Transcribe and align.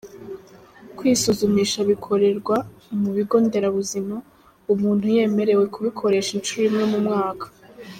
Kwisuzumisha 0.97 1.79
bikorerwa 1.89 2.55
mu 3.01 3.09
bigo 3.15 3.35
nderabuzima, 3.45 4.15
umuntu 4.73 5.05
yemerewe 5.15 5.63
kubikoresha 5.73 6.31
inshuro 6.37 6.63
imwe 6.69 6.85
mu 6.93 6.99
mwaka. 7.07 7.45